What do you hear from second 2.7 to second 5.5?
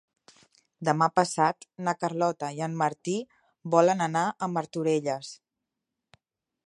Martí volen anar a Martorelles.